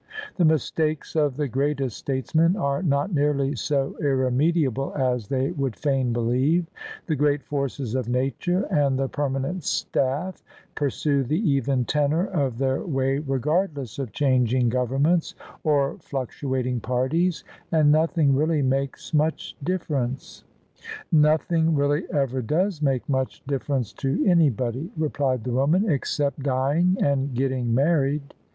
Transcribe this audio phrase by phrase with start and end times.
[0.37, 6.11] The mistakes of the greatest statesmen are not nearly so irremediable as they would fain
[6.11, 6.65] believe.
[7.05, 10.43] The great forces of Nature and the Permanent Staff
[10.73, 17.43] pursue the even tenor of their way regard less of changing Governments or fluctuating parties:
[17.71, 20.43] and nothing really makes much difference."
[20.73, 25.87] THE SUBJECTION" Nothing really ever does make much difference to any body," replied the woman:
[25.87, 28.33] "except dying and getting married."